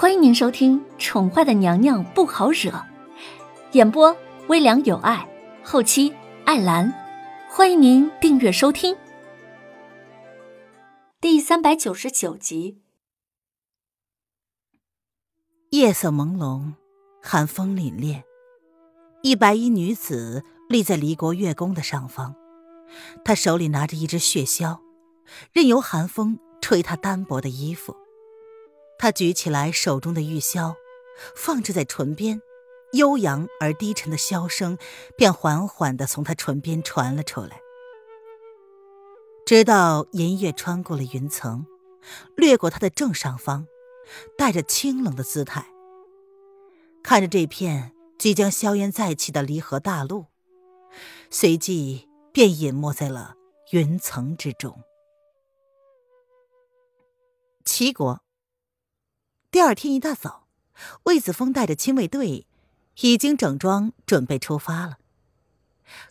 [0.00, 2.70] 欢迎您收听《宠坏的娘娘不好惹》，
[3.72, 5.28] 演播微凉有爱，
[5.64, 6.14] 后期
[6.44, 6.94] 艾兰。
[7.50, 8.96] 欢迎您订阅收听。
[11.20, 12.80] 第三百九十九集。
[15.70, 16.74] 夜色朦胧，
[17.20, 18.22] 寒风凛冽，
[19.22, 22.36] 一白衣女子立在离国月宫的上方，
[23.24, 24.78] 她手里拿着一只血箫，
[25.52, 27.96] 任由寒风吹她单薄的衣服。
[28.98, 30.74] 他举起来手中的玉箫，
[31.36, 32.42] 放置在唇边，
[32.92, 34.76] 悠扬而低沉的箫声
[35.16, 37.60] 便缓缓地从他唇边传了出来，
[39.46, 41.64] 直到银月穿过了云层，
[42.34, 43.68] 掠过他的正上方，
[44.36, 45.66] 带着清冷的姿态，
[47.02, 50.26] 看着这片即将硝烟再起的离合大陆，
[51.30, 53.36] 随即便隐没在了
[53.70, 54.82] 云层之中。
[57.64, 58.20] 齐国。
[59.50, 60.46] 第二天一大早，
[61.04, 62.46] 魏子峰带着亲卫队
[63.00, 64.98] 已经整装准备出发了。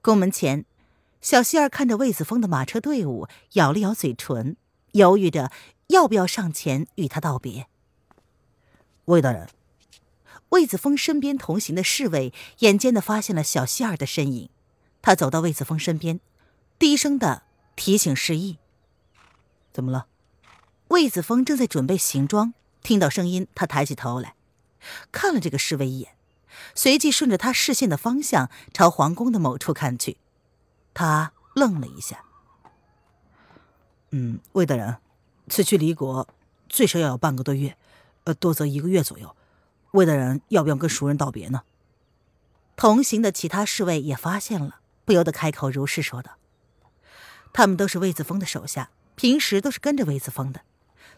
[0.00, 0.64] 宫门前，
[1.20, 4.56] 小希儿看着魏子峰的马车队伍，咬了咬嘴唇，
[4.92, 5.50] 犹豫着
[5.88, 7.66] 要不要上前与他道别。
[9.06, 9.48] 魏大人，
[10.50, 14.48] 魏子峰身边同行的侍卫眼尖的发现了小希儿的身影，
[15.02, 16.20] 他走到魏子峰身边，
[16.78, 17.42] 低声的
[17.74, 18.58] 提醒示意
[19.74, 20.06] ：“怎么了？”
[20.88, 22.54] 魏子峰正在准备行装。
[22.84, 24.34] 听到声音，他抬起头来，
[25.10, 26.12] 看了这个侍卫一眼，
[26.74, 30.18] 随即顺着他视线的方向朝皇宫的某处看去。
[30.92, 32.24] 他愣了一下。
[34.10, 34.98] 嗯，魏大人，
[35.48, 36.28] 此去离国
[36.68, 37.76] 最少要有半个多月，
[38.24, 39.34] 呃，多则一个月左右。
[39.92, 41.62] 魏大人要不要跟熟人道别呢？
[42.76, 46.32] 同行的其他侍卫也发现了，不由得开口如是说道。
[47.54, 50.60] 他们都是魏子峰的手下，平时都是跟着魏子峰的。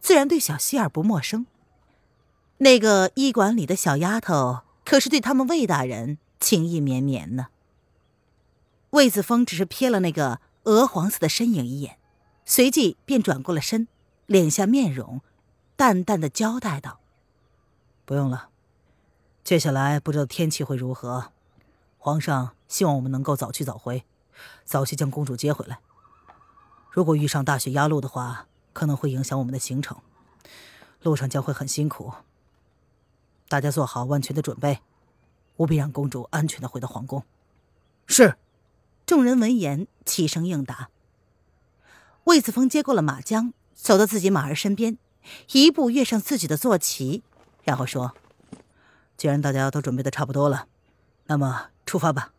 [0.00, 1.46] 自然对小希儿不陌生。
[2.58, 7.48] 那个医馆里的小丫头可是对他们魏大人情意绵绵呢。
[8.90, 11.98] 魏子峰只是瞥了那个鹅黄色的身影一眼，
[12.44, 13.86] 随即便转过了身，
[14.26, 15.20] 敛下面容，
[15.76, 17.00] 淡淡的交代道
[18.04, 18.48] ：“不用了，
[19.44, 21.32] 接下来不知道天气会如何。
[21.98, 24.04] 皇上希望我们能够早去早回，
[24.64, 25.78] 早些将公主接回来。
[26.90, 29.98] 如果遇上大雪压路的话。”可能会影响我们的行程，
[31.02, 32.12] 路上将会很辛苦。
[33.48, 34.80] 大家做好万全的准备，
[35.56, 37.24] 务必让公主安全的回到皇宫。
[38.06, 38.36] 是。
[39.06, 40.88] 众人闻言齐声应答。
[42.24, 44.98] 魏子峰接过了马缰，走到自己马儿身边，
[45.50, 47.24] 一步跃上自己的坐骑，
[47.64, 48.14] 然后说
[49.18, 50.68] ：“既然大家都准备的差不多了，
[51.26, 52.32] 那么出发吧。”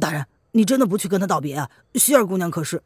[0.00, 1.70] 大人，你真的不去跟他道别啊？
[1.94, 2.82] 希儿姑娘可是……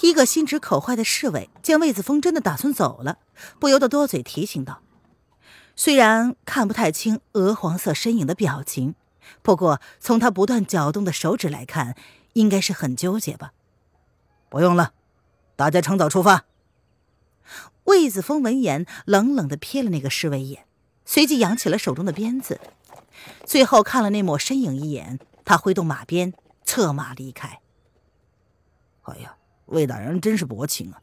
[0.00, 3.18] 一个心直口快的侍卫见魏子峰真的打算走了，
[3.58, 4.82] 不由得多嘴提醒道
[5.76, 8.94] ：“虽然看不太清鹅黄色身影的表情，
[9.42, 11.96] 不过从他不断搅动的手指来看，
[12.34, 13.52] 应该是很纠结吧。”
[14.48, 14.92] 不用了，
[15.56, 16.44] 大家趁早出发。
[17.84, 20.66] 魏子峰闻言，冷冷的瞥了那个侍卫一眼，
[21.04, 22.60] 随即扬起了手中的鞭子，
[23.44, 26.32] 最后看了那抹身影一眼，他挥动马鞭，
[26.64, 27.60] 策马离开。
[29.02, 29.36] 哎呀！
[29.66, 31.00] 魏大人真是薄情啊，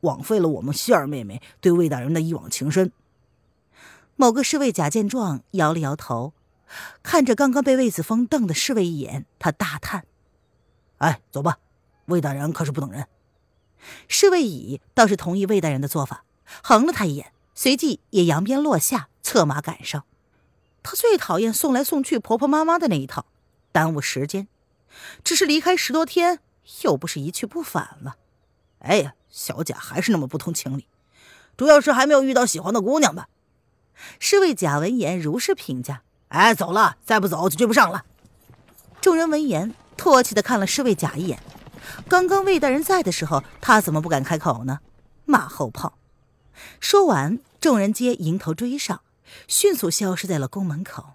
[0.00, 2.92] 枉费了我们希儿妹妹对魏大人的一往情深。
[4.16, 6.32] 某个侍卫甲见状，摇了摇头，
[7.02, 10.04] 看着刚刚被魏子峰瞪的侍卫一眼，他大叹
[10.98, 11.58] ：“哎，走吧，
[12.06, 13.06] 魏大人可是不等人。”
[14.08, 16.24] 侍卫乙倒是同意魏大人的做法，
[16.62, 20.04] 横了他一眼，随即也扬鞭落下，策马赶上。
[20.82, 23.26] 他最讨厌送来送去婆婆妈妈的那一套，
[23.70, 24.48] 耽误时间。
[25.22, 26.40] 只是离开十多天。
[26.82, 28.16] 又不是一去不返了，
[28.80, 30.86] 哎呀，小贾还是那么不通情理，
[31.56, 33.28] 主要是还没有遇到喜欢的姑娘吧。
[34.18, 36.02] 侍卫贾闻言如是评价。
[36.28, 38.04] 哎，走了，再不走就追不上了。
[39.00, 41.42] 众人闻言唾弃的看了侍卫贾一眼。
[42.06, 44.80] 刚刚魏大人在的时候，他怎么不敢开口呢？
[45.24, 45.98] 马后炮。
[46.78, 49.00] 说完，众人皆迎头追上，
[49.46, 51.14] 迅速消失在了宫门口。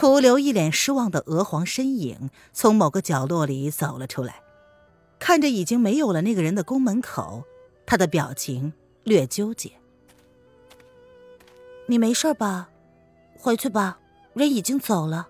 [0.00, 4.40] 徒留一脸失望的娥皇身影从某个角落里走了出来，
[5.18, 7.44] 看着已经没有了那个人的宫门口，
[7.84, 8.72] 他的表情
[9.04, 9.72] 略纠结。
[11.84, 12.70] 你没事吧？
[13.36, 13.98] 回去吧，
[14.32, 15.28] 人已经走了。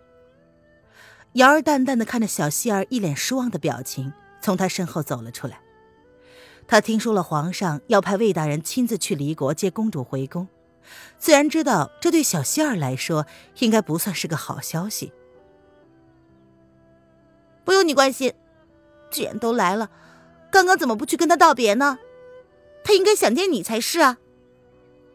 [1.33, 5.61] 瑶儿淡淡的看着小希儿一脸失望的表情，从他身后走了出来。
[6.69, 10.47] 他听说了皇上要派魏大人亲自去离国接公主回宫。
[11.19, 13.27] 自然知道，这对小希儿来说
[13.59, 15.13] 应该不算是个好消息。
[17.65, 18.35] 不用你关心，
[19.11, 19.91] 既然都来了，
[20.51, 21.99] 刚刚怎么不去跟他道别呢？
[22.83, 24.19] 他应该想见你才是啊！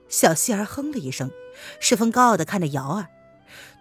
[0.07, 1.31] 小希儿哼了一声，
[1.79, 3.07] 十分高傲的看着瑶儿。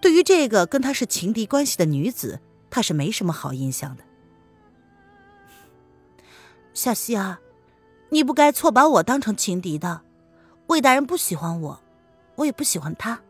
[0.01, 4.03] 对于这个跟他是情敌关系的女子，他是没什么好印象的。
[6.73, 7.39] 小希儿，
[8.09, 10.01] 你不该错把我当成情敌的。
[10.69, 11.84] 魏大人不喜欢我，
[12.37, 13.21] 我也不喜欢他。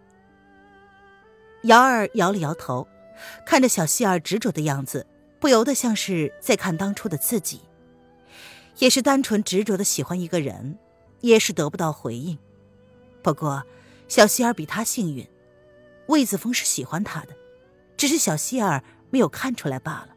[1.65, 2.87] 瑶儿摇了摇头，
[3.47, 5.07] 看着小希儿执着的样子，
[5.41, 7.63] 不由得像是在看当初的自己。
[8.79, 10.79] 也是单纯执着的喜欢一个人，
[11.21, 12.37] 也是得不到回应。
[13.23, 13.63] 不过，
[14.09, 15.27] 小希儿比他幸运，
[16.09, 17.29] 魏子峰是喜欢他的，
[17.97, 20.09] 只是小希儿没有看出来罢了。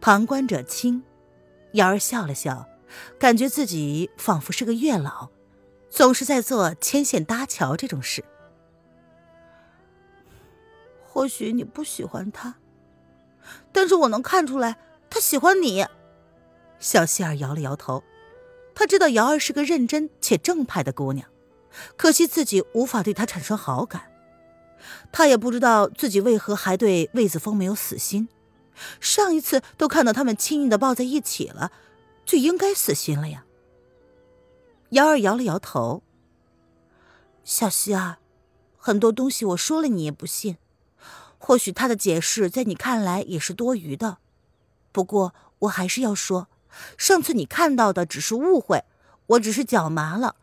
[0.00, 1.02] 旁观者清，
[1.72, 2.66] 瑶儿笑了笑，
[3.18, 5.30] 感觉自己仿佛是个月老，
[5.90, 8.24] 总是在做牵线搭桥这种事。
[11.04, 12.54] 或许你不喜欢他，
[13.72, 14.78] 但是我能看出来
[15.10, 15.84] 他喜欢你。
[16.78, 18.02] 小希儿摇了摇头，
[18.74, 21.28] 他知道瑶儿是个认真且正派的姑娘，
[21.96, 24.10] 可惜自己无法对她产生好感。
[25.12, 28.28] 他也不知道自己为何还对魏子峰没有死心，
[28.98, 31.70] 上一次都看到他们亲密的抱在一起了，
[32.24, 33.44] 就应该死心了呀。
[34.90, 36.02] 瑶儿摇了摇头，
[37.44, 38.18] 小希儿，
[38.76, 40.56] 很多东西我说了你也不信，
[41.38, 44.18] 或许他的解释在你看来也是多余的，
[44.90, 46.48] 不过我还是要说。
[46.96, 48.84] 上次你看到的只是误会，
[49.26, 50.36] 我只是脚麻了，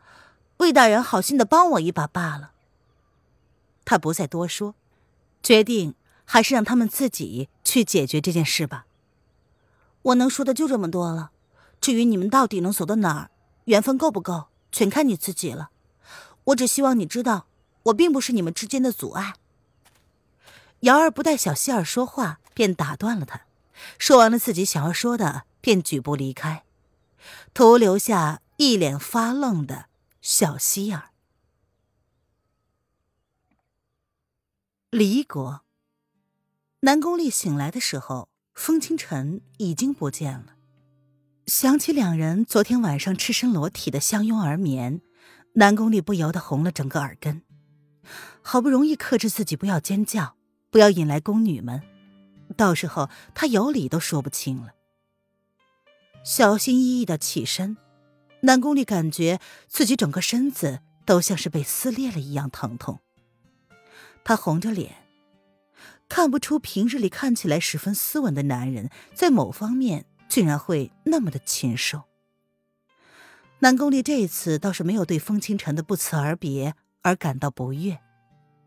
[0.58, 2.52] 魏大人好心的帮我一把罢了。
[3.84, 4.74] 他不再多说，
[5.42, 5.94] 决定
[6.24, 8.86] 还是让他们自己去解决这件事吧。
[10.02, 11.30] 我能说的就这么多了，
[11.80, 13.30] 至于你们到底能走到哪儿，
[13.68, 15.70] 缘分够不够，全看你自己了。
[16.44, 17.46] 我只希望你知道，
[17.84, 19.34] 我并不是你们之间的阻碍。
[20.80, 23.42] 瑶儿不待小希儿说话，便打断了他，
[23.98, 25.44] 说完了自己想要说的。
[25.60, 26.64] 便举步离开，
[27.52, 29.86] 徒留下一脸发愣的
[30.22, 31.10] 小希儿。
[34.90, 35.62] 离国，
[36.80, 40.57] 南宫丽醒来的时候，风清晨已经不见了。
[41.48, 45.00] 想起两人昨天晚上赤身裸体的相拥而眠，
[45.54, 47.40] 南宫丽不由得红了整个耳根。
[48.42, 50.36] 好不容易克制自己不要尖叫，
[50.70, 51.82] 不要引来宫女们，
[52.54, 54.74] 到时候她有理都说不清了。
[56.22, 57.78] 小心翼翼的起身，
[58.42, 63.00] 南宫丽感觉自己整个身子都像是被撕裂了一样疼痛。
[64.22, 64.96] 他红着脸，
[66.10, 72.02] 看不出平日里看起来十分斯文的男人，在某方面竟然会那么的禽兽。
[73.60, 77.98] 南宫丽这一次倒是没有对风清晨的不辞而别而感到不悦，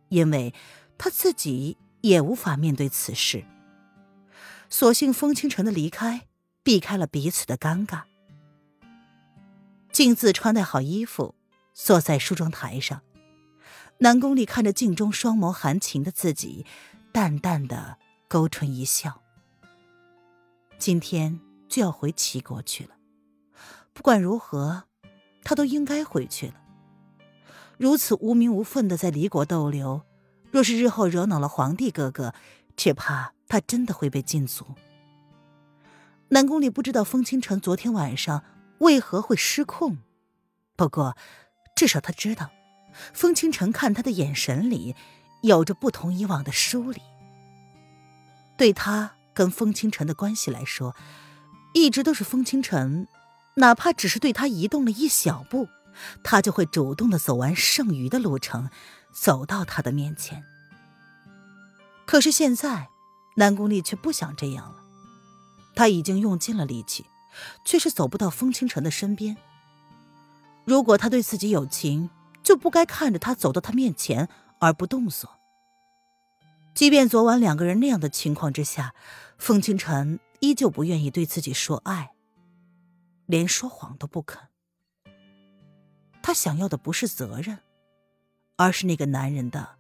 [0.10, 0.54] 因为
[0.98, 3.46] 她自己也无法面对此事。
[4.69, 6.28] 所幸风清晨的离开。
[6.63, 8.04] 避开了彼此的尴尬。
[9.92, 11.34] 镜子穿戴好衣服，
[11.74, 13.02] 坐在梳妆台上，
[13.98, 16.68] 南宫丽看着镜中双眸含情的自己，
[17.12, 17.98] 淡淡的
[18.28, 19.24] 勾唇一笑。
[20.78, 21.40] 今天
[21.72, 22.98] 就要回齐国去了，
[23.94, 24.84] 不管如何，
[25.42, 26.56] 他都应该回去了。
[27.78, 30.02] 如此无名无分的在离国逗留，
[30.52, 32.34] 若是日后惹恼了皇帝哥哥，
[32.76, 34.66] 只怕他真的会被禁足。
[36.28, 38.44] 南宫里不知道风清晨昨天晚上
[38.80, 40.00] 为何会失控，
[40.76, 41.16] 不过
[41.74, 42.51] 至少他知道，
[43.13, 44.94] 风清晨看他的眼神里
[45.42, 47.01] 有着不同以往的疏离。
[48.58, 50.94] 对他跟风清晨的关系来说，
[51.74, 53.08] 一直都是风清晨，
[53.56, 55.68] 哪怕只是对他移动了一小步，
[56.24, 58.70] 他就会主动的走完剩余的路程，
[59.13, 60.44] 走到他的面前。
[62.06, 62.90] 可是现在，
[63.38, 64.75] 南宫丽却不想这样了。
[65.75, 67.06] 他已经用尽了力气，
[67.66, 69.38] 却是走不到风清晨的身边。
[70.66, 72.10] 如果他对自己有情，
[72.44, 74.28] 就不该看着他走到他面前
[74.60, 75.38] 而不动作。
[76.75, 78.94] 即便昨晚两个人那样的情况之下，
[79.38, 82.12] 风清晨依旧不愿意对自己说爱，
[83.25, 84.50] 连说谎都不肯。
[86.21, 87.60] 他想要的不是责任，
[88.57, 89.77] 而是那个男人的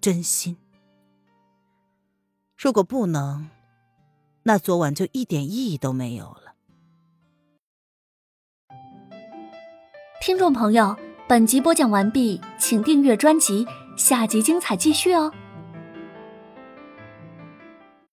[0.00, 0.56] 真心。
[2.56, 3.50] 如果不能。
[4.46, 6.54] 那昨晚就一点意义都没有了。
[10.20, 10.94] 听众朋友，
[11.26, 13.66] 本集播讲完毕，请订阅专辑，
[13.96, 15.32] 下集精彩继续哦。